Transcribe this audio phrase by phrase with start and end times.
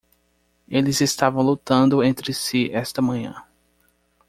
[0.67, 3.43] Eles estavam lutando entre si esta manhã.